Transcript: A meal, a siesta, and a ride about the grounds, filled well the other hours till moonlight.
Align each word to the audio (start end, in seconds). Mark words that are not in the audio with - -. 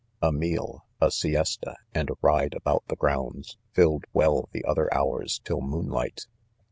A 0.19 0.31
meal, 0.31 0.87
a 0.99 1.11
siesta, 1.11 1.75
and 1.93 2.09
a 2.09 2.15
ride 2.23 2.55
about 2.55 2.83
the 2.87 2.95
grounds, 2.95 3.59
filled 3.73 4.05
well 4.13 4.49
the 4.51 4.65
other 4.65 4.91
hours 4.91 5.41
till 5.45 5.61
moonlight. 5.61 6.25